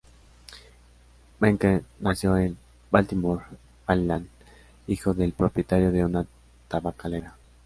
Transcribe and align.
Mencken 1.39 1.85
nació 1.99 2.35
en 2.35 2.57
Baltimore, 2.89 3.45
Maryland, 3.87 4.25
hijo 4.87 5.13
del 5.13 5.31
propietario 5.33 5.91
de 5.91 6.03
una 6.03 6.25
tabacalera. 6.67 7.35